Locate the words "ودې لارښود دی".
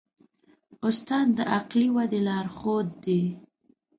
1.95-3.23